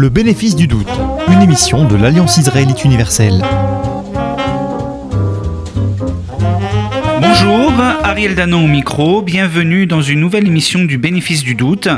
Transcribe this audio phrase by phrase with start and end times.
[0.00, 0.88] Le bénéfice du doute,
[1.28, 3.44] une émission de l'Alliance israélite universelle.
[7.20, 7.70] Bonjour,
[8.02, 11.88] Ariel Danon au micro, bienvenue dans une nouvelle émission du bénéfice du doute.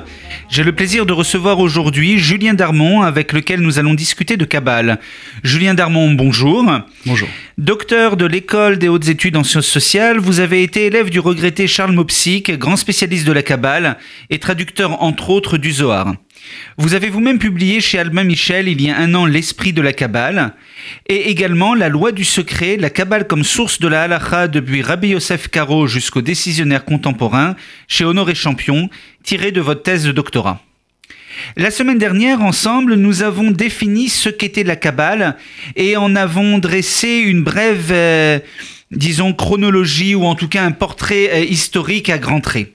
[0.49, 4.99] J'ai le plaisir de recevoir aujourd'hui Julien Darmon avec lequel nous allons discuter de Kabbale.
[5.45, 6.69] Julien Darmon, bonjour.
[7.07, 7.29] Bonjour.
[7.57, 11.69] Docteur de l'école des hautes études en sciences sociales, vous avez été élève du regretté
[11.69, 13.97] Charles Mopsik, grand spécialiste de la Kabbale
[14.29, 16.15] et traducteur entre autres du Zohar.
[16.79, 19.93] Vous avez vous-même publié chez Albin Michel il y a un an L'esprit de la
[19.93, 20.55] Kabbale
[21.09, 25.09] et également La loi du secret, la Kabbale comme source de la halacha depuis Rabbi
[25.09, 27.57] Yosef Caro jusqu'au décisionnaire contemporain
[27.89, 28.89] chez Honoré Champion,
[29.23, 30.63] tiré de votre thèse de doctorat.
[31.57, 35.37] La semaine dernière, ensemble, nous avons défini ce qu'était la Kabbale
[35.77, 38.39] et en avons dressé une brève, euh,
[38.91, 42.73] disons, chronologie ou en tout cas un portrait euh, historique à grands traits.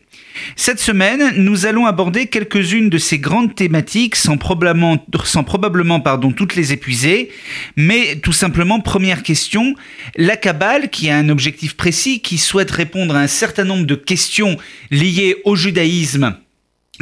[0.55, 6.73] Cette semaine, nous allons aborder quelques-unes de ces grandes thématiques sans probablement, sans toutes les
[6.73, 7.29] épuiser,
[7.75, 9.75] mais tout simplement, première question,
[10.15, 13.95] la Kabbale, qui a un objectif précis, qui souhaite répondre à un certain nombre de
[13.95, 14.57] questions
[14.91, 16.35] liées au judaïsme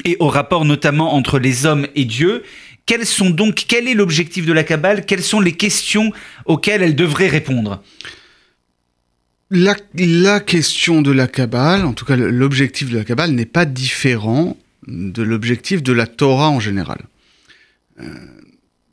[0.03, 2.43] et au rapport notamment entre les hommes et Dieu,
[2.85, 5.05] quels sont donc, quel est l'objectif de la Kabbale?
[5.05, 6.11] Quelles sont les questions
[6.45, 7.81] auxquelles elle devrait répondre?
[9.51, 14.57] La, question de la Kabbale, en tout cas l'objectif de la Kabbale, n'est pas différent
[14.87, 16.99] de l'objectif de la Torah en général.
[17.99, 18.05] Euh,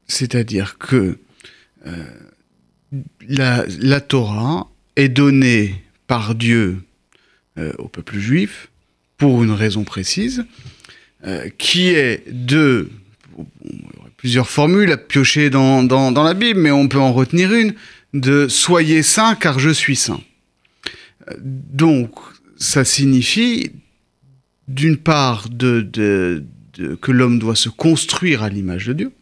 [0.07, 1.19] C'est-à-dire que
[1.87, 2.05] euh,
[3.29, 6.83] la, Torah est donnée par Dieu
[7.59, 8.69] euh, au peuple juif
[9.17, 10.45] pour une raison précise,
[11.57, 12.91] qui est de...
[14.17, 17.75] Plusieurs formules à piocher dans, dans, dans la Bible, mais on peut en retenir une,
[18.13, 20.21] de «Soyez saints car je suis saint».
[21.39, 22.11] Donc,
[22.57, 23.73] ça signifie,
[24.69, 29.13] d'une part, que l'homme doit se construire à l'image de Dieu,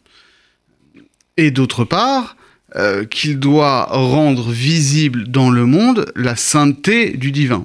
[1.36, 2.36] et d'autre part,
[2.76, 7.64] euh, qu'il doit rendre visible dans le monde la sainteté du divin.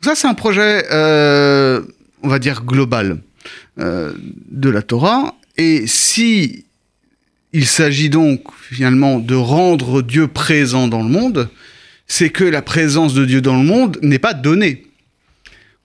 [0.00, 1.82] Ça, c'est un projet, euh,
[2.22, 3.18] on va dire, global
[3.78, 4.12] euh,
[4.50, 6.64] de la Torah, et si
[7.52, 11.48] il s'agit donc finalement de rendre Dieu présent dans le monde,
[12.08, 14.86] c'est que la présence de Dieu dans le monde n'est pas donnée.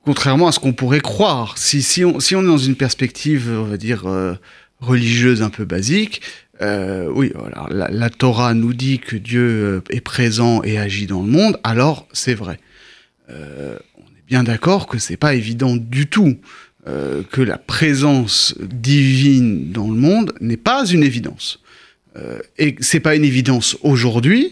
[0.06, 1.57] Contrairement à ce qu'on pourrait croire.
[1.57, 4.33] Si, si, on, si on est dans une perspective, on va dire, euh,
[4.79, 6.22] religieuse un peu basique,
[6.62, 7.31] euh, oui,
[7.69, 12.07] la, la, Torah nous dit que Dieu est présent et agit dans le monde, alors
[12.13, 12.59] c'est vrai.
[13.29, 16.38] Euh, on est bien d'accord que c'est pas évident du tout
[16.88, 21.62] euh, que la présence divine dans le monde n'est pas une évidence.
[22.17, 24.51] Euh, et c'est pas une évidence aujourd'hui,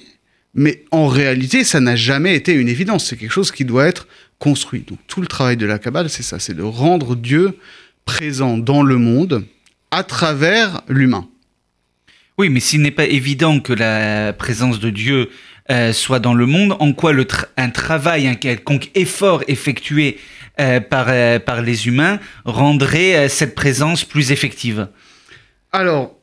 [0.53, 3.07] mais en réalité, ça n'a jamais été une évidence.
[3.07, 4.07] C'est quelque chose qui doit être
[4.39, 4.81] construit.
[4.81, 7.57] Donc tout le travail de la Kabbale, c'est ça, c'est de rendre Dieu
[8.05, 9.45] présent dans le monde
[9.91, 11.27] à travers l'humain.
[12.37, 15.29] Oui, mais s'il n'est pas évident que la présence de Dieu
[15.69, 20.17] euh, soit dans le monde, en quoi le tra un travail, un quelconque effort effectué
[20.59, 24.87] euh, par, euh, par les humains rendrait cette présence plus effective?
[25.71, 26.20] Alors,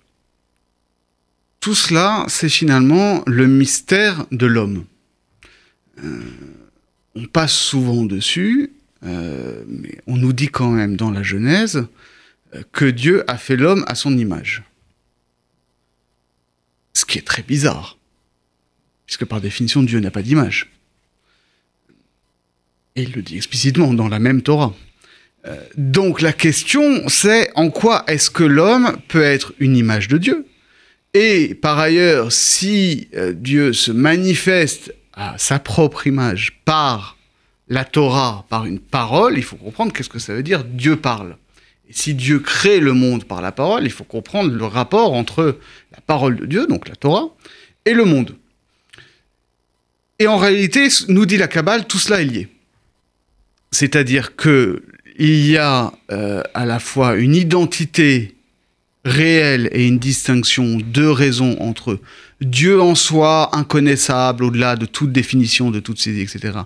[1.68, 4.86] tout cela, c'est finalement le mystère de l'homme.
[6.02, 6.22] Euh,
[7.14, 8.72] on passe souvent dessus,
[9.04, 11.86] euh, mais on nous dit quand même dans la Genèse
[12.54, 14.62] euh, que Dieu a fait l'homme à son image.
[16.94, 17.98] Ce qui est très bizarre,
[19.04, 20.70] puisque par définition Dieu n'a pas d'image.
[22.96, 24.74] Et il le dit explicitement dans la même Torah.
[25.76, 30.47] Donc la question, c'est en quoi est-ce que l'homme peut être une image de Dieu?
[31.14, 37.16] Et par ailleurs, si euh, Dieu se manifeste à sa propre image par
[37.68, 41.36] la Torah, par une parole, il faut comprendre qu'est-ce que ça veut dire Dieu parle.
[41.88, 45.58] Et si Dieu crée le monde par la parole, il faut comprendre le rapport entre
[45.92, 47.28] la parole de Dieu, donc la Torah,
[47.84, 48.36] et le monde.
[50.18, 52.48] Et en réalité, nous dit la Kabbale, tout cela est lié.
[53.70, 54.82] C'est-à-dire que
[55.18, 58.36] il y a euh, à la fois une identité
[59.08, 62.00] réelle et une distinction de raison entre
[62.40, 66.58] Dieu en soi, inconnaissable, au-delà de toute définition, de toutes ces etc.,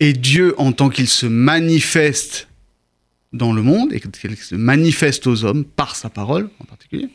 [0.00, 2.48] et Dieu en tant qu'il se manifeste
[3.32, 7.08] dans le monde, et qu'il se manifeste aux hommes par sa parole en particulier,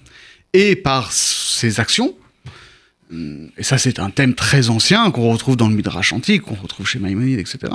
[0.53, 2.13] et par ses actions.
[3.57, 6.87] Et ça, c'est un thème très ancien qu'on retrouve dans le Midrash antique, qu'on retrouve
[6.87, 7.73] chez Maïmonide, etc.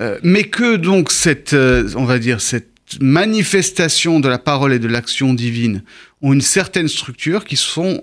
[0.00, 4.78] Euh, mais que donc cette, euh, on va dire, cette manifestation de la parole et
[4.78, 5.82] de l'action divine
[6.22, 8.02] ont une certaine structure qui sont,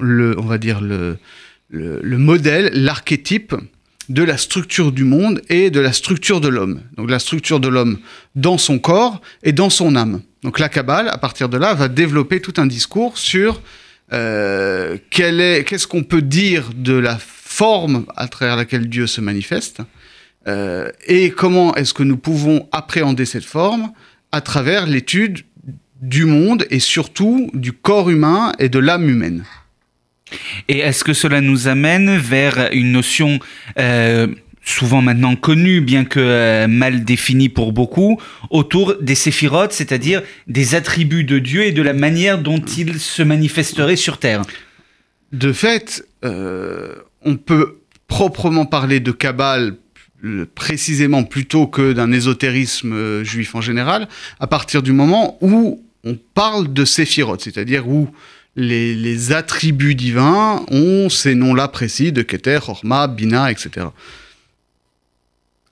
[0.00, 1.18] le, on va dire le
[2.18, 3.54] modèle, l'archétype
[4.08, 6.80] de la structure du monde et de la structure de l'homme.
[6.96, 7.98] Donc la structure de l'homme
[8.34, 10.22] dans son corps et dans son âme.
[10.42, 13.62] Donc la Kabbale, à partir de là, va développer tout un discours sur
[14.12, 19.80] euh, qu'est-ce qu'on peut dire de la forme à travers laquelle Dieu se manifeste
[20.48, 23.92] euh, et comment est-ce que nous pouvons appréhender cette forme
[24.32, 25.40] à travers l'étude
[26.00, 29.44] du monde et surtout du corps humain et de l'âme humaine.
[30.68, 33.38] Et est-ce que cela nous amène vers une notion
[33.78, 34.26] euh,
[34.64, 40.74] souvent maintenant connue, bien que euh, mal définie pour beaucoup, autour des séphirotes, c'est-à-dire des
[40.74, 44.42] attributs de Dieu et de la manière dont il se manifesterait sur Terre?
[45.32, 46.94] De fait, euh,
[47.24, 49.76] on peut proprement parler de Kabbale
[50.54, 54.08] précisément plutôt que d'un ésotérisme juif en général,
[54.40, 58.08] à partir du moment où on parle de séphirotes, c'est-à-dire où
[58.56, 63.86] les, attributs divins ont ces noms-là précis de Keter, Horma, Bina, etc.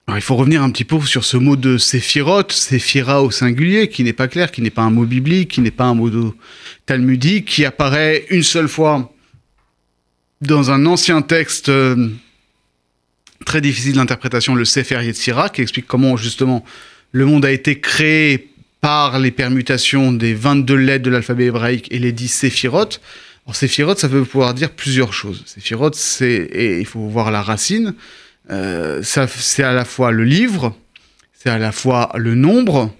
[0.06, 3.88] Alors, il faut revenir un petit peu sur ce mot de séphirote, séphira au singulier,
[3.88, 6.10] qui n'est pas clair, qui n'est pas un mot biblique, qui n'est pas un mot
[6.86, 9.12] talmudique, qui apparaît une seule fois
[10.40, 12.08] dans un ancien texte euh,
[13.44, 16.64] très difficile d'interprétation, le Sefer Yetzirah, qui explique comment justement
[17.12, 18.50] le monde a été créé
[18.80, 23.00] par les permutations des 22 lettres de l'alphabet hébraïque et les 10 séphirotes.
[23.46, 25.42] Alors, séphirote, ça peut pouvoir dire plusieurs choses.
[25.46, 27.94] Séphirote, c'est, et il faut voir la racine,
[28.50, 30.74] euh, c'est à la fois le livre,
[31.32, 32.94] c'est à la fois le nombre,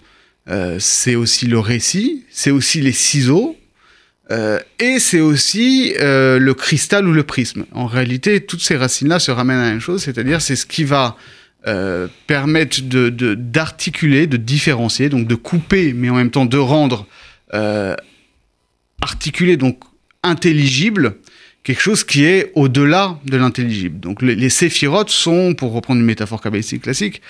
[0.48, 3.56] euh, c'est aussi le récit, c'est aussi les ciseaux,
[4.30, 7.64] euh, et c'est aussi euh, le cristal ou le prisme.
[7.72, 10.84] En réalité, toutes ces racines-là se ramènent à la même chose, c'est-à-dire c'est ce qui
[10.84, 11.16] va
[11.66, 17.06] euh, permettre d'articuler, de, différencier, donc de couper, mais en même temps de rendre
[19.02, 19.80] articulé, donc
[20.22, 21.16] intelligible,
[21.64, 23.98] quelque chose qui est au-delà de l'intelligible.
[23.98, 27.20] Donc les, les séphirotes sont, pour reprendre une métaphore kabbalistique classique,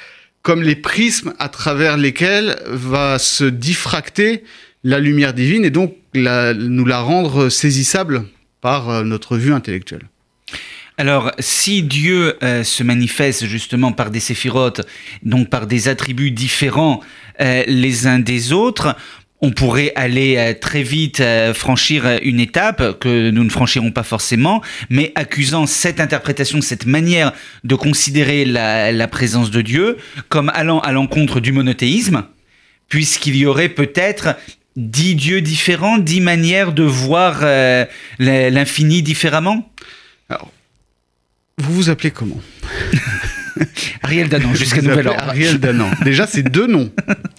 [0.42, 4.44] comme les prismes à travers lesquels va se diffracter
[4.84, 8.24] la lumière divine et donc nous la rendre saisissable
[8.60, 10.08] par euh, notre vue intellectuelle.
[10.98, 14.82] Alors, si Dieu euh, se manifeste justement par des séphirotes,
[15.22, 17.00] donc par des attributs différents
[17.40, 18.96] euh, les uns des autres,
[19.42, 21.22] on pourrait aller très vite
[21.54, 24.60] franchir une étape que nous ne franchirons pas forcément,
[24.90, 27.32] mais accusant cette interprétation, cette manière
[27.64, 29.96] de considérer la présence de Dieu
[30.28, 32.24] comme allant à l'encontre du monothéisme,
[32.90, 34.36] puisqu'il y aurait peut-être
[34.76, 37.84] dix dieux différents, dix manières de voir euh,
[38.18, 39.70] l'infini différemment?
[40.28, 40.52] Alors,
[41.58, 42.40] vous vous appelez comment?
[44.02, 45.22] Ariel Danan, jusqu'à nouvel ordre.
[45.22, 45.90] Ariel Danan.
[46.04, 46.90] Déjà, c'est deux noms.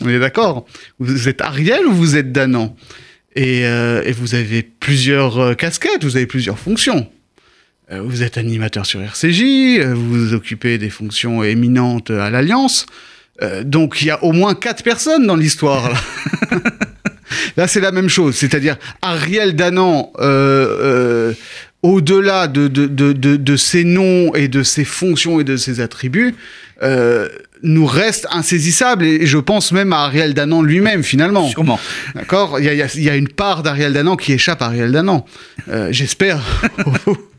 [0.02, 0.66] On est d'accord?
[1.00, 2.76] Vous êtes Ariel ou vous êtes Danan
[3.36, 7.10] et, euh, et vous avez plusieurs euh, casquettes, vous avez plusieurs fonctions.
[7.94, 12.86] Vous êtes animateur sur RCJ, vous vous occupez des fonctions éminentes à l'Alliance.
[13.42, 15.92] Euh, donc il y a au moins quatre personnes dans l'histoire.
[17.62, 20.24] Là, c'est la même chose, c'est-à-dire Ariel Danan, euh,
[20.82, 21.34] euh,
[21.84, 25.80] au-delà de, de, de, de, de ses noms et de ses fonctions et de ses
[25.80, 26.34] attributs,
[26.82, 27.30] euh,
[27.62, 31.48] nous reste insaisissable et je pense même à Ariel Danan lui-même finalement.
[31.50, 31.80] Sûrement.
[32.16, 32.60] D'accord?
[32.60, 34.64] Il y, a, il y a- il y a une part d'Ariel Danan qui échappe
[34.64, 35.24] à Ariel Danan.
[35.70, 36.40] Euh, J'espère.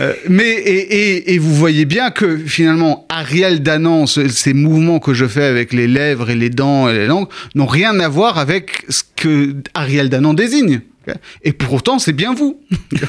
[0.00, 5.14] Euh, mais et, et, vous voyez bien que finalement Ariel Danan, ce- ces mouvements que
[5.14, 8.38] je fais avec les lèvres et les dents et les langues n'ont rien à voir
[8.38, 10.80] avec ce que Ariel Danan désigne.
[11.42, 12.60] Et pour autant, c'est bien vous.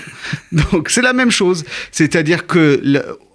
[0.51, 1.63] Donc c'est la même chose.
[1.91, 2.81] C'est-à-dire que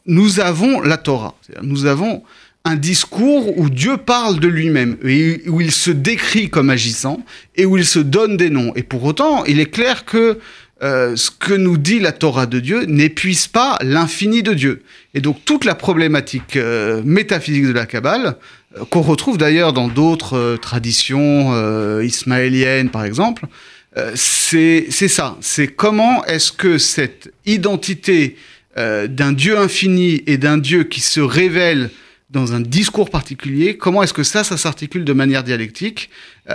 [0.06, 1.34] nous avons la Torah.
[1.62, 2.22] Nous avons
[2.64, 7.22] un discours où Dieu parle de lui-même, et où il se décrit comme agissant,
[7.56, 8.72] et où il se donne des noms.
[8.74, 10.38] Et pour autant, il est clair que
[10.82, 14.82] euh, ce que nous dit la Torah de Dieu n'épuise pas l'infini de Dieu.
[15.14, 18.36] Et donc toute la problématique euh, métaphysique de la Kabbale,
[18.76, 23.46] euh, qu'on retrouve d'ailleurs dans d'autres euh, traditions ismaéliennes par exemple,
[24.14, 25.36] c'est ça.
[25.40, 28.36] C'est comment est-ce que cette identité
[28.76, 31.90] d'un Dieu infini et d'un Dieu qui se révèle
[32.30, 36.10] dans un discours particulier, comment est-ce que ça, ça s'articule de manière dialectique,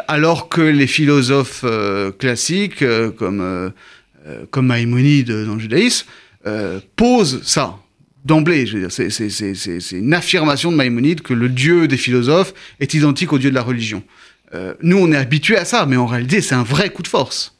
[0.08, 1.66] alors que les philosophes
[2.18, 2.86] classiques,
[3.18, 3.74] comme,
[4.26, 6.08] euh, comme Maïmonide dans le judaïsme,
[6.46, 7.78] euh, posent ça
[8.26, 8.66] d'emblée.
[8.90, 13.56] C'est- une affirmation de Maïmonide que le Dieu des philosophes est identique au Dieu de
[13.56, 14.04] la religion.
[14.54, 17.08] Euh, nous, on est habitués à ça, mais en réalité, c'est un vrai coup de
[17.08, 17.56] force.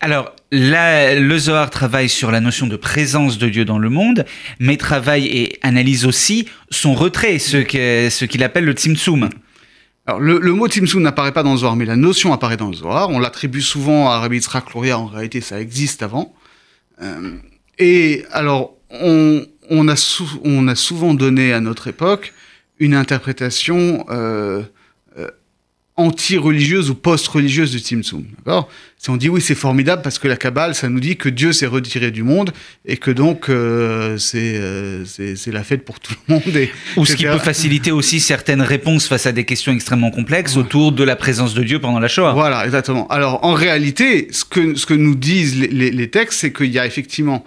[0.00, 4.24] Alors, là, le Zohar travaille sur la notion de présence de Dieu dans le monde,
[4.58, 9.28] mais travaille et analyse aussi son retrait, ce qu'il appelle le Tzimtzum.
[10.08, 12.68] Alors, le, le mot Timsun n'apparaît pas dans le Zohar, mais la notion apparaît dans
[12.68, 13.10] le Zohar.
[13.10, 16.34] On l'attribue souvent à Rabbi Yitzhak en réalité, ça existe avant.
[17.02, 17.36] Euh,
[17.78, 22.32] et alors, on, on, a on a souvent donné à notre époque
[22.78, 24.62] une interprétation euh,
[25.98, 28.24] anti-religieuse ou post-religieuse du Tzimtzum.
[28.38, 28.70] D'accord?
[28.96, 31.52] Si on dit oui, c'est formidable parce que la Kabbale, ça nous dit que Dieu
[31.52, 32.52] s'est retiré du monde
[32.86, 36.56] et que donc euh, euh, c'est la fête pour tout le monde.
[36.56, 40.56] Et, Ou ce qui peut faciliter aussi certaines réponses face à des questions extrêmement complexes
[40.56, 42.32] autour de la présence de Dieu pendant la Shoah.
[42.32, 43.06] Voilà, exactement.
[43.08, 46.70] Alors en réalité, ce que, ce que nous disent les, les, les textes, c'est qu'il
[46.70, 47.44] y a effectivement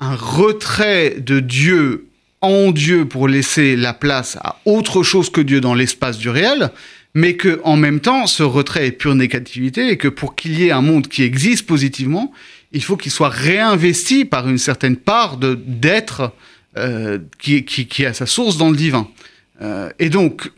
[0.00, 2.06] un retrait de Dieu
[2.42, 6.70] en Dieu pour laisser la place à autre chose que Dieu dans l'espace du réel,
[7.14, 10.66] mais que en même temps, ce retrait est pure négativité et que pour qu'il y
[10.66, 12.32] ait un monde qui existe positivement,
[12.72, 16.32] il faut qu'il soit réinvesti par une certaine part de d'être
[16.78, 19.08] euh, qui, qui, qui a sa source dans le divin.
[19.60, 20.50] Euh, et donc,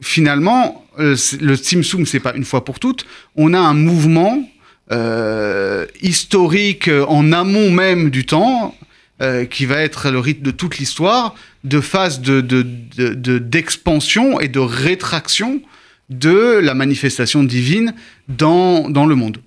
[0.00, 3.06] finalement, euh, le Tzimtzum, c'est pas une fois pour toutes.
[3.36, 4.48] On a un mouvement
[4.92, 8.74] euh, historique en amont même du temps,
[9.22, 14.44] euh, qui va être le rythme de toute l'histoire, de phase de, d'expansion de, de,
[14.44, 15.62] et de rétraction
[16.10, 17.94] de la manifestation divine
[18.28, 19.38] dans, dans le monde.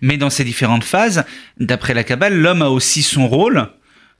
[0.00, 1.24] Mais dans ces différentes phases,
[1.58, 3.68] d'après la Kabbale, l'homme a aussi son rôle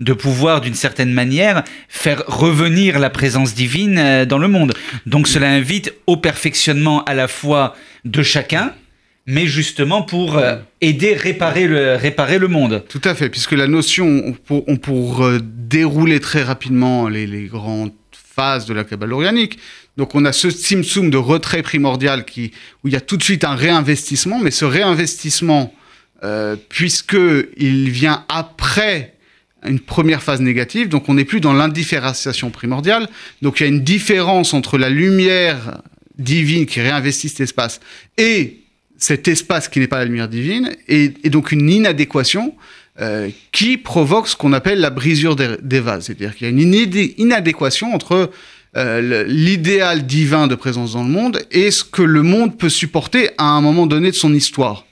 [0.00, 4.74] de pouvoir, d'une certaine manière, faire revenir la présence divine euh, dans le monde.
[5.06, 7.74] Donc cela invite au perfectionnement à la fois
[8.04, 8.74] de chacun,
[9.26, 12.84] mais justement pour euh, aider réparer le réparer le monde.
[12.88, 17.92] Tout à fait, puisque la notion pour, pour euh, dérouler très rapidement les, les, grandes
[18.12, 19.58] phases de la Kabbale orianique.
[19.96, 22.52] Donc on a ce tzimtzum de retrait primordial qui
[22.84, 25.74] où il y a tout de suite un réinvestissement, mais ce réinvestissement,
[26.22, 27.16] euh, puisque
[27.56, 29.14] il vient après
[29.64, 33.08] une première phase négative, donc on n'est plus dans l'indifférenciation primordiale.
[33.42, 35.80] Donc il y a une différence entre la lumière
[36.18, 37.80] divine qui réinvestit cet espace
[38.16, 38.60] et
[38.98, 42.54] cet espace qui n'est pas la lumière divine, et, et donc une inadéquation
[43.00, 46.06] euh, qui provoque ce qu'on appelle la brisure des, des vases.
[46.06, 46.74] C'est-à-dire qu'il y a une
[47.18, 48.30] inadéquation entre
[48.76, 53.30] euh, l'idéal divin de présence dans le monde et ce que le monde peut supporter
[53.38, 54.84] à un moment donné de son histoire,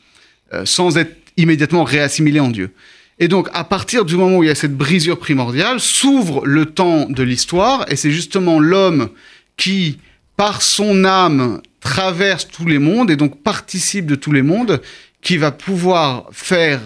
[0.54, 2.70] euh, sans être immédiatement réassimilé en Dieu.
[3.18, 6.64] Et donc, à partir du moment où il y a cette brisure primordiale, s'ouvre le
[6.66, 9.10] temps de l'histoire, et c'est justement l'homme
[9.56, 9.98] qui,
[10.36, 14.80] par son âme, traverse tous les mondes et donc participe de tous les mondes,
[15.20, 16.80] qui va pouvoir faire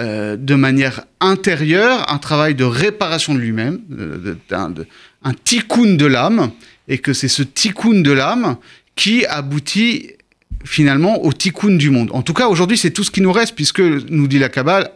[0.00, 3.80] euh, de manière intérieure un travail de réparation de lui-même,
[5.22, 6.50] un, un tikkun de l'âme,
[6.88, 8.56] et que c'est ce tikkun de l'âme
[8.96, 10.10] qui aboutit
[10.64, 12.10] finalement au tikkun du monde.
[12.12, 14.90] En tout cas, aujourd'hui, c'est tout ce qui nous reste, puisque, nous dit la Kabbale,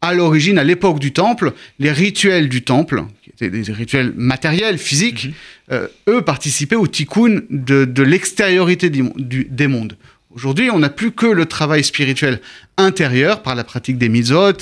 [0.00, 4.78] à l'origine, à l'époque du temple, les rituels du temple, qui étaient des rituels matériels,
[4.78, 5.72] physiques, mm -hmm.
[5.72, 9.96] euh, eux participaient au tikkun de, de l'extériorité des mondes.
[10.30, 12.40] Aujourd'hui, on n'a plus que le travail spirituel
[12.76, 14.58] intérieur par la pratique des mitzvot,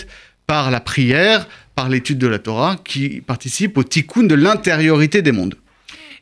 [0.46, 5.30] par la prière, par l'étude de la Torah, qui participe au tikkun de l'intériorité des
[5.30, 5.54] mondes.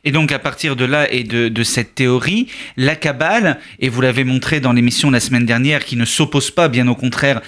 [0.05, 2.47] Et donc à partir de là et de, cette théorie,
[2.77, 6.67] la Kabbale, et vous l'avez montré dans l'émission la semaine dernière, qui ne s'oppose pas,
[6.67, 7.41] bien au contraire,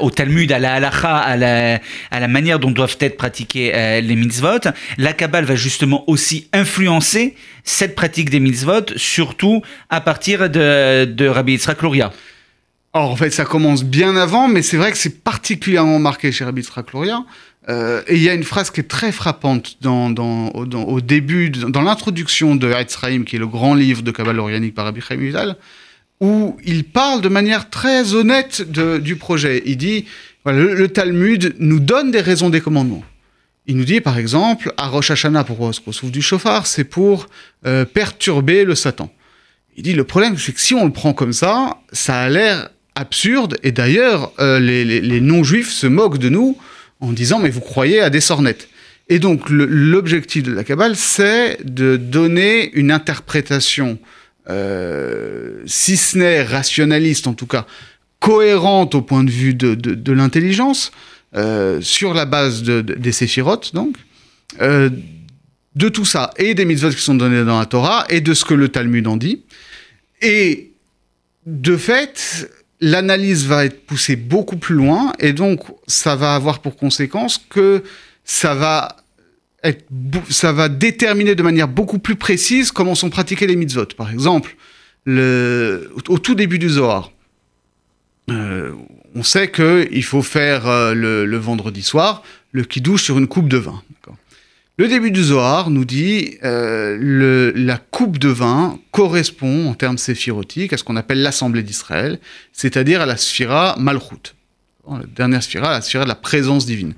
[0.00, 4.70] au Talmud, à la halacha, à la, manière dont doivent être pratiqués euh, les mitzvot,
[4.96, 9.60] la Kabbale va justement aussi influencer cette pratique des mitzvot, surtout
[9.90, 12.12] à partir de, de Rabbi Yitzhak Luria.
[12.94, 16.44] Alors en fait, ça commence bien avant, mais c'est vrai que c'est particulièrement marqué chez
[16.44, 17.24] Rabbi Luria.
[17.68, 21.50] Euh, et il y a une phrase qui est très frappante dans, dans, au début,
[21.50, 25.16] dans l'introduction de Haïtzraïm, qui est le grand livre de Kabbalah orianique par Rabbi Chaim
[25.16, 25.56] Vital,
[26.20, 29.62] où il parle de manière très honnête de, du projet.
[29.66, 30.06] Il dit,
[30.44, 33.04] voilà, le, Talmud nous donne des raisons des commandements.
[33.66, 36.84] Il nous dit, par exemple, à Rosh Hashanah, pourquoi on se souffle du chauffard, c'est
[36.84, 37.26] pour
[37.66, 39.12] euh, perturber le Satan.
[39.76, 42.70] Il dit, le problème, c'est que si on le prend comme ça, ça a l'air
[42.98, 46.58] absurde, et d'ailleurs, euh, les, non-juifs se moquent de nous,
[47.00, 48.68] en disant mais vous croyez à des sornettes.
[49.08, 53.98] Et donc l'objectif de la Kabbale, c'est de donner une interprétation,
[54.50, 57.66] euh, si ce n'est rationaliste en tout cas,
[58.18, 60.90] cohérente au point de vue de, de, l'intelligence,
[61.36, 63.96] euh, sur la base de, de, des séphirotes, donc,
[64.58, 68.44] de tout ça, et des mitzvot qui sont donnés dans la Torah, et de ce
[68.44, 69.42] que le Talmud en dit.
[70.20, 70.72] Et
[71.46, 72.50] de fait,
[72.80, 77.82] l'analyse va être poussée beaucoup plus loin et donc ça va avoir pour conséquence que
[78.24, 78.96] ça va
[79.64, 79.84] être,
[80.30, 83.86] ça va déterminer de manière beaucoup plus précise comment sont pratiqués les mitzvot.
[83.96, 84.56] Par exemple,
[85.04, 87.10] le, au tout début du Zohar,
[88.30, 88.72] euh,
[89.14, 93.48] on sait qu'il faut faire euh, le, le, vendredi soir le kiddush sur une coupe
[93.48, 93.82] de vin.
[94.80, 100.72] Le début du Zohar nous dit euh, la coupe de vin correspond en termes séphirotiques
[100.72, 102.20] à ce qu'on appelle l'Assemblée d'Israël,
[102.52, 104.36] c'est-à-dire à la sphira Malchut,
[104.88, 106.94] la dernière sphira, la sphira de la présence divine.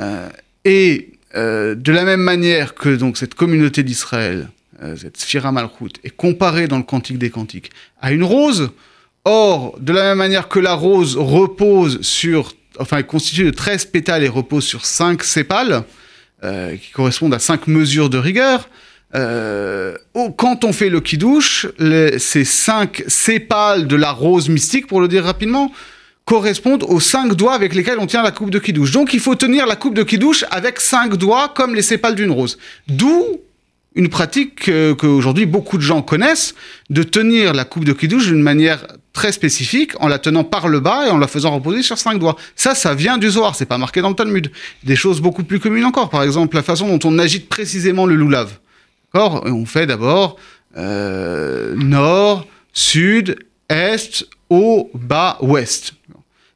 [0.00, 0.30] Euh,
[0.64, 4.48] et euh, de la même manière que donc cette communauté d'Israël
[4.96, 8.70] cette Sphira Malchut, est comparée dans le Cantique des Cantiques à une rose,
[9.26, 13.84] or, de la même manière que la rose repose sur, enfin, est constituée de 13
[13.84, 15.84] pétales et repose sur 5 sépales,
[16.44, 18.68] euh, qui correspondent à 5 mesures de rigueur,
[19.14, 19.96] euh,
[20.36, 21.66] quand on fait le kidouche,
[22.18, 25.72] ces 5 sépales de la rose mystique, pour le dire rapidement,
[26.24, 28.92] correspondent aux 5 doigts avec lesquels on tient la coupe de kidouche.
[28.92, 32.30] Donc il faut tenir la coupe de kidouche avec 5 doigts comme les sépales d'une
[32.30, 32.56] rose.
[32.86, 33.24] D'où
[33.96, 36.54] une pratique qu'aujourd'hui beaucoup de gens connaissent,
[36.90, 40.80] de tenir la coupe de kidouche d'une manière très spécifique, en la tenant par le
[40.80, 42.36] bas et en la faisant reposer sur cinq doigts.
[42.54, 44.50] Ça, ça vient du Zohar, c'est pas marqué dans le Talmud.
[44.84, 48.14] Des choses beaucoup plus communes encore, par exemple la façon dont on agite précisément le
[48.14, 48.58] loulav.
[49.12, 49.42] D'accord?
[49.46, 50.36] On fait d'abord
[50.76, 53.36] euh, nord, sud,
[53.68, 55.94] est, haut, bas, ouest.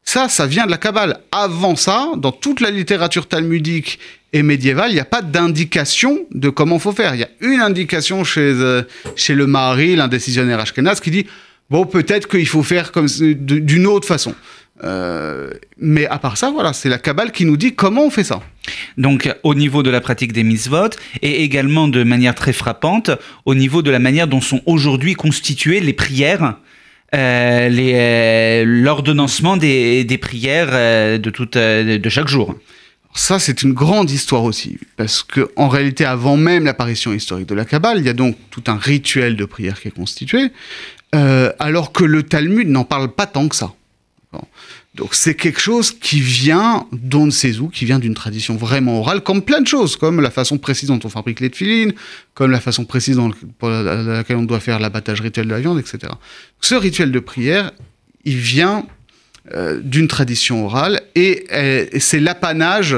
[0.04, 1.20] Ça, ça vient de la Kabbale.
[1.32, 3.98] Avant ça, dans toute la littérature talmudique
[4.32, 7.14] et médiévale, il n'y a pas d'indication de comment faut faire.
[7.14, 8.82] Il y a une indication chez, euh,
[9.16, 11.26] chez le Mahari, l'indécisionnaire Ashkenaz, qui dit
[11.70, 14.34] bon, peut-être qu'il faut faire comme d'une autre façon.
[14.82, 18.24] Euh, mais à part ça, voilà, c'est la Kabbale qui nous dit comment on fait
[18.24, 18.42] ça.
[18.98, 20.90] Donc, au niveau de la pratique des mitzvot,
[21.22, 23.10] et également de manière très frappante,
[23.44, 26.56] au niveau de la manière dont sont aujourd'hui constituées les prières,
[27.14, 30.72] euh, euh, l'ordonnancement des, des, prières
[31.18, 32.56] de, toute, de chaque jour.
[33.16, 37.54] Ça, c'est une grande histoire aussi, parce que en réalité, avant même l'apparition historique de
[37.54, 40.50] la Kabbale, il y a donc tout un rituel de prière qui est constitué,
[41.14, 43.72] euh, alors que le Talmud n'en parle pas tant que ça.
[44.96, 49.00] Donc c'est quelque chose qui vient d'on ne sait où, qui vient d'une tradition vraiment
[49.00, 51.94] orale, comme plein de choses, comme la façon précise dont on fabrique les tefilines,
[52.34, 53.30] comme la façon précise dans
[53.60, 56.12] laquelle on doit faire l'abattage rituel de la viande, etc.
[56.60, 57.72] Ce rituel de prière,
[58.24, 58.86] il vient
[59.52, 62.96] euh, d'une tradition orale et, et c'est l'apanage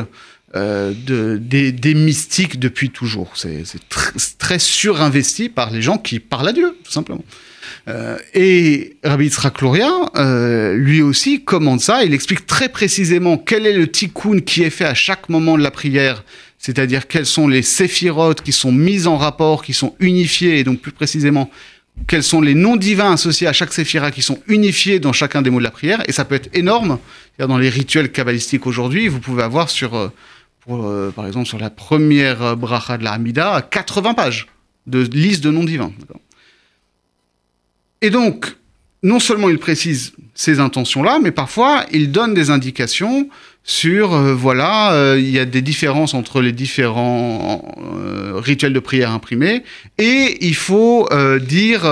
[0.57, 3.33] euh, de, des, mystiques depuis toujours.
[3.35, 7.25] C'est tr très surinvesti par les gens qui parlent à Dieu, tout simplement.
[7.89, 12.05] Euh, et Rabbi Yitzhak euh, lui aussi, commande ça.
[12.05, 15.63] Il explique très précisément quel est le tikkun qui est fait à chaque moment de
[15.63, 16.25] la prière,
[16.59, 20.81] c'est-à-dire quels sont les séphirotes qui sont mis en rapport, qui sont unifiés, et donc
[20.81, 21.49] plus précisément,
[22.09, 25.51] quels sont les noms divins associés à chaque séphira qui sont unifiés dans chacun des
[25.51, 26.03] mots de la prière.
[26.09, 26.99] Et ça peut être énorme.
[27.39, 30.09] Dans les rituels kabbalistiques aujourd'hui, vous pouvez avoir sur, euh,
[30.61, 34.49] pour, euh, par exemple, sur la première bracha de la Hamida, 80 pages
[34.87, 35.93] de liste de noms divins.
[38.03, 38.57] Et donc,
[39.03, 43.29] non seulement il précise ces intentions-là, mais parfois il donne des indications
[43.63, 48.79] sur, euh, voilà, euh, il y a des différences entre les différents euh, rituels de
[48.79, 49.65] prière imprimés,
[49.99, 51.09] et il faut
[51.41, 51.83] dire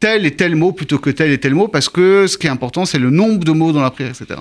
[0.00, 2.50] tel et tel mot plutôt que tel et tel mot, parce que ce qui est
[2.50, 4.40] important, c'est le nombre de mots dans la prière, etc.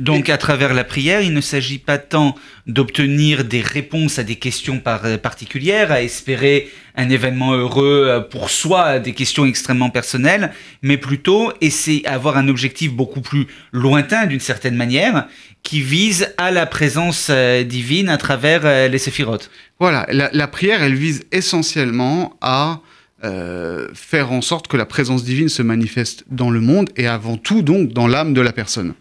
[0.00, 2.34] Donc, à travers la prière, il ne s'agit pas tant
[2.66, 8.20] d'obtenir des réponses à des questions par, euh, particulières, à espérer un événement heureux euh,
[8.20, 14.26] pour soi, des questions extrêmement personnelles, mais plutôt essayer avoir un objectif beaucoup plus lointain
[14.26, 15.28] d'une certaine manière,
[15.62, 19.50] qui vise à la présence euh, divine à travers les séphirotes.
[19.78, 22.80] Voilà, la, la, prière, elle vise essentiellement à
[23.22, 27.36] euh, faire en sorte que la présence divine se manifeste dans le monde et avant
[27.36, 28.94] tout donc dans l'âme de la personne.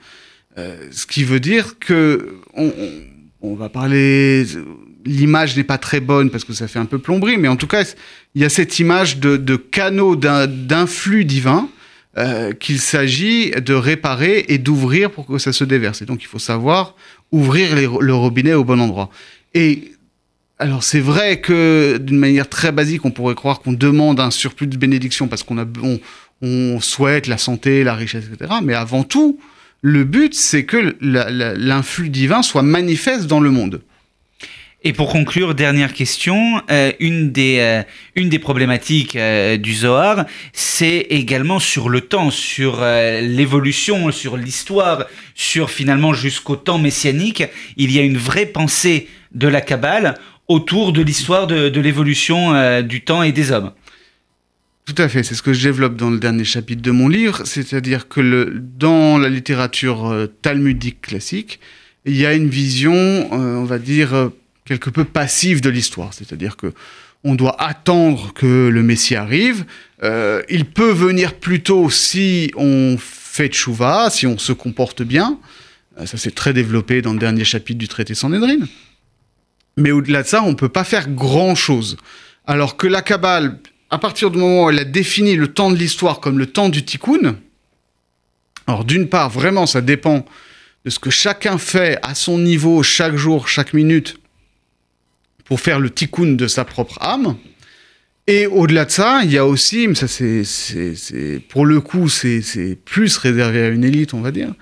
[0.58, 2.38] Euh, ce qui veut dire que
[3.42, 4.46] on, va parler.
[5.06, 7.68] L'image n'est pas très bonne parce que ça fait un peu plomberie, mais en tout
[7.68, 7.86] cas,
[8.36, 11.70] il y a cette image de, canaux d'un flux divin
[12.18, 16.02] euh, qu'il s'agit de réparer et d'ouvrir pour que ça se déverse.
[16.02, 16.96] Et donc, il faut savoir
[17.32, 19.10] ouvrir le robinet au bon endroit.
[19.54, 19.94] Et
[20.60, 24.68] alors c'est vrai que d'une manière très basique, on pourrait croire qu'on demande un surplus
[24.68, 26.00] de bénédiction parce qu'on on,
[26.42, 28.56] on souhaite la santé, la richesse, etc.
[28.62, 29.40] Mais avant tout,
[29.82, 33.82] le but, c'est que l'influx divin soit manifeste dans le monde.
[34.82, 37.84] Et pour conclure, dernière question, euh, une, des, euh,
[38.15, 45.06] une des problématiques euh, du Zohar, c'est également sur le temps, sur l'évolution, sur l'histoire,
[45.36, 47.44] sur finalement jusqu'au temps messianique.
[47.76, 50.15] Il y a une vraie pensée de la Kabbale
[50.48, 53.72] autour de l'histoire de, l'évolution du temps et des hommes.
[54.89, 57.45] Tout à fait, c'est ce que je développe dans le dernier chapitre de mon livre,
[57.45, 61.60] c'est-à-dire que dans la littérature euh, talmudique classique,
[62.06, 64.30] il y a une vision, euh, on va dire, euh,
[64.65, 66.73] quelque peu passive de l'histoire, c'est-à-dire que
[67.23, 69.65] on doit attendre que le Messie arrive.
[70.02, 75.38] Il peut venir plus tôt si on fait tchouva, si on se comporte bien.
[76.06, 78.60] Ça c'est très développé dans le dernier chapitre du traité Sanhedrin.
[79.75, 81.97] Mais au-delà de ça, on ne peut pas faire grand-chose.
[82.47, 85.75] Alors que la Kabbale à partir du moment où elle a défini le temps de
[85.75, 87.38] l'histoire comme le temps du tikkun,
[88.67, 90.25] alors d'une part, vraiment, ça dépend
[90.86, 94.17] de ce que chacun fait à son niveau, chaque jour, chaque minute,
[95.45, 97.36] pour faire le tikkun de sa propre âme.
[98.28, 102.78] Et au-delà de ça, il y a aussi, mais ça c'est, pour le coup, c'est
[102.86, 104.54] plus réservé à une élite, on va dire,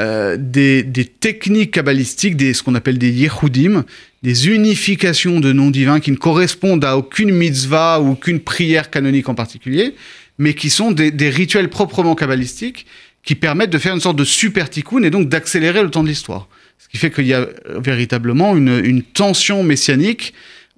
[0.00, 3.84] euh, des, techniques kabbalistiques, des, ce qu'on appelle des yehudim,
[4.22, 9.28] des unifications de noms divins qui ne correspondent à aucune mitzvah ou aucune prière canonique
[9.28, 9.94] en particulier,
[10.38, 12.86] mais qui sont des, rituels proprement kabbalistiques
[13.22, 16.08] qui permettent de faire une sorte de super tikkun et donc d'accélérer le temps de
[16.08, 16.48] l'histoire.
[16.78, 20.32] Ce qui fait qu'il y a véritablement une, tension messianique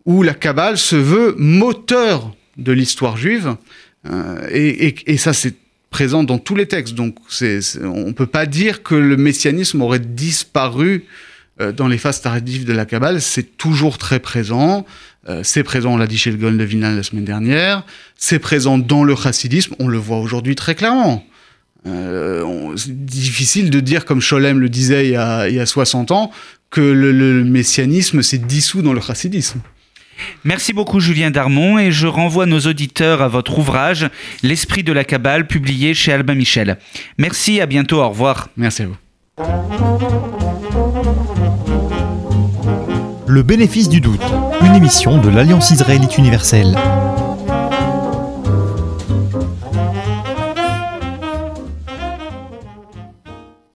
[0.05, 3.55] où la Kabbale se veut moteur de l'histoire juive.
[4.11, 5.55] Euh, et ça, c'est
[5.93, 6.95] présent dans tous les textes.
[6.95, 11.05] Donc, c'est, on ne peut pas dire que le messianisme aurait disparu
[11.61, 13.21] euh, dans les phases tardives de la Kabbale.
[13.21, 14.85] C'est toujours très présent.
[15.29, 17.85] Euh, c'est présent, on l'a dit chez le Gaon de Vilna la semaine dernière.
[18.17, 19.77] C'est présent dans le chassidisme.
[19.79, 21.25] On le voit aujourd'hui très clairement.
[21.87, 25.67] Euh, c'est difficile de dire, comme Scholem le disait il y a, il y a
[25.67, 26.33] 60 ans,
[26.71, 29.61] que le, le messianisme s'est dissous dans le chassidisme.
[30.45, 34.09] Merci beaucoup Julien Darmon et je renvoie nos auditeurs à votre ouvrage
[34.43, 36.79] L'esprit de la Kabbale publié chez Albin Michel.
[37.19, 38.49] Merci, à bientôt, au revoir.
[38.57, 38.97] Merci à vous.
[43.27, 44.21] Le bénéfice du doute,
[44.61, 46.77] une émission de l'Alliance israélite universelle.